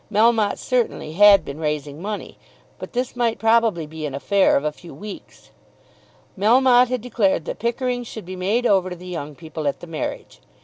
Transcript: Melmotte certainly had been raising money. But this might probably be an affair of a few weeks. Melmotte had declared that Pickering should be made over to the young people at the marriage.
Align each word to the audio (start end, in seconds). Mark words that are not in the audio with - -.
Melmotte 0.11 0.57
certainly 0.57 1.11
had 1.11 1.45
been 1.45 1.59
raising 1.59 2.01
money. 2.01 2.39
But 2.79 2.93
this 2.93 3.15
might 3.15 3.37
probably 3.37 3.85
be 3.85 4.03
an 4.07 4.15
affair 4.15 4.57
of 4.57 4.63
a 4.65 4.71
few 4.71 4.95
weeks. 4.95 5.51
Melmotte 6.35 6.87
had 6.87 7.01
declared 7.01 7.45
that 7.45 7.59
Pickering 7.59 8.03
should 8.03 8.25
be 8.25 8.35
made 8.35 8.65
over 8.65 8.89
to 8.89 8.95
the 8.95 9.05
young 9.05 9.35
people 9.35 9.67
at 9.67 9.79
the 9.79 9.85
marriage. 9.85 10.39